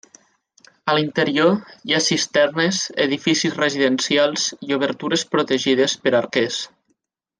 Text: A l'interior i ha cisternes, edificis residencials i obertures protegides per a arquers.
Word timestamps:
A 0.91 0.95
l'interior 0.99 1.51
i 1.91 1.97
ha 1.97 1.99
cisternes, 2.05 2.79
edificis 3.05 3.59
residencials 3.59 4.47
i 4.69 4.77
obertures 4.79 5.25
protegides 5.37 5.97
per 6.07 6.15
a 6.15 6.19
arquers. 6.23 6.59